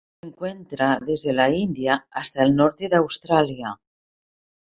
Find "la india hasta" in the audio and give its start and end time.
1.31-2.41